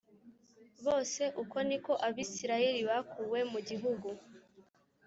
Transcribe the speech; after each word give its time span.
bose 0.85 1.23
Uko 1.41 1.57
ni 1.67 1.77
ko 1.85 1.93
Abisirayeli 2.07 2.81
bakuwe 2.89 3.39
mu 3.51 3.59
gihugu 3.69 4.07